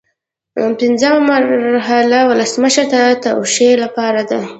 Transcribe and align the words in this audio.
پنځمه 0.81 1.19
مرحله 1.29 2.19
ولسمشر 2.29 2.85
ته 2.91 2.99
د 3.09 3.13
توشیح 3.27 3.71
لپاره 3.83 4.21
ده. 4.29 4.39